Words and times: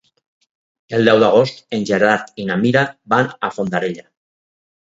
El 0.97 1.09
deu 1.09 1.19
d'agost 1.23 1.61
en 1.79 1.85
Gerard 1.91 2.43
i 2.45 2.47
na 2.49 2.57
Mira 2.65 2.85
van 3.17 3.33
a 3.49 3.53
Fondarella. 3.61 4.11